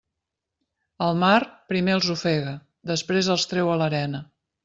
[1.07, 1.33] El mar,
[1.73, 2.55] primer els ofega,
[2.95, 4.23] després els treu a l'arena.